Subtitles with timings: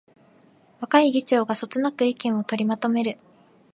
[0.79, 3.19] 若い議長がそつなく意見を取りまとめる